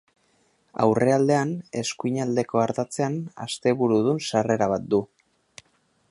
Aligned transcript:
Aurrealdean 0.85 1.51
eskuinaldeko 1.81 2.63
ardatzean 2.63 3.19
ateburudun 3.45 4.23
sarrera 4.31 4.69
bat 4.75 4.89
du. 4.95 5.03